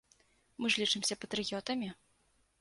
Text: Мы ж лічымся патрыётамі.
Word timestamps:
Мы 0.63 0.71
ж 0.75 0.81
лічымся 0.83 1.17
патрыётамі. 1.27 1.93